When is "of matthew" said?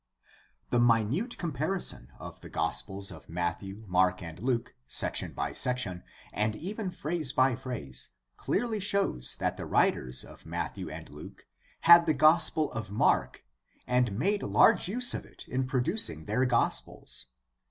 3.11-3.85, 10.23-10.89